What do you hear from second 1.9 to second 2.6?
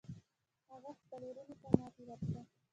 ورکړه.